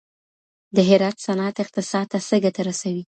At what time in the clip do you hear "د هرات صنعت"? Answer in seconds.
0.75-1.55